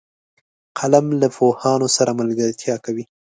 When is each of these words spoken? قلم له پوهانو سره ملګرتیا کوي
قلم 0.77 1.05
له 1.21 1.27
پوهانو 1.35 1.87
سره 1.97 2.11
ملګرتیا 2.19 2.75
کوي 2.85 3.03